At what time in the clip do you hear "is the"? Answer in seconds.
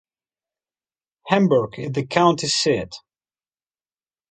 1.77-2.03